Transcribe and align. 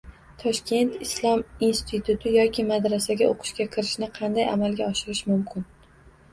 Toshkent 0.43 0.95
islom 1.05 1.43
instituti 1.67 2.33
yoki 2.37 2.67
madrasaga 2.71 3.29
o‘qishga 3.35 3.69
kirishni 3.79 4.11
qanday 4.19 4.51
amalga 4.57 4.91
oshirish 4.91 5.25
mumkin? 5.33 5.71